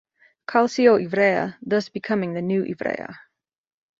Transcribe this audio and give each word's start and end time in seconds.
Calcio 0.51 0.95
Ivrea, 0.97 1.59
thus 1.61 1.87
becoming 1.89 2.33
the 2.33 2.41
new 2.41 2.63
"Ivrea". 2.63 3.19